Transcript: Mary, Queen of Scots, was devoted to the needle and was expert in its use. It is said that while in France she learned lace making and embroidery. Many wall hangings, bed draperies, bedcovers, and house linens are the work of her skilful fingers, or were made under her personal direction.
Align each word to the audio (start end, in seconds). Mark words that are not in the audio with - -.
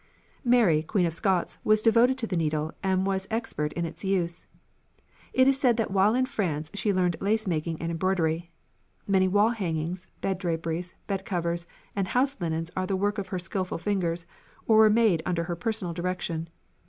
Mary, 0.43 0.81
Queen 0.81 1.05
of 1.05 1.13
Scots, 1.13 1.59
was 1.63 1.83
devoted 1.83 2.17
to 2.17 2.25
the 2.25 2.35
needle 2.35 2.71
and 2.81 3.05
was 3.05 3.27
expert 3.29 3.71
in 3.73 3.85
its 3.85 4.03
use. 4.03 4.47
It 5.31 5.47
is 5.47 5.59
said 5.59 5.77
that 5.77 5.91
while 5.91 6.15
in 6.15 6.25
France 6.25 6.71
she 6.73 6.91
learned 6.91 7.17
lace 7.21 7.45
making 7.45 7.79
and 7.79 7.91
embroidery. 7.91 8.49
Many 9.07 9.27
wall 9.27 9.49
hangings, 9.51 10.07
bed 10.19 10.39
draperies, 10.39 10.95
bedcovers, 11.07 11.67
and 11.95 12.07
house 12.07 12.35
linens 12.41 12.71
are 12.75 12.87
the 12.87 12.95
work 12.95 13.19
of 13.19 13.27
her 13.27 13.37
skilful 13.37 13.77
fingers, 13.77 14.25
or 14.65 14.77
were 14.77 14.89
made 14.89 15.21
under 15.23 15.43
her 15.43 15.55
personal 15.55 15.93
direction. 15.93 16.49